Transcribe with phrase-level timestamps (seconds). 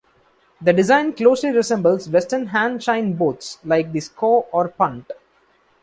[0.59, 5.11] The design closely resembles Western hard chine boats like the scow or punt.